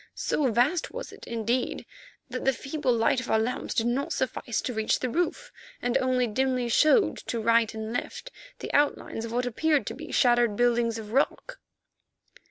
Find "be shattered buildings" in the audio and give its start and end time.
9.93-10.97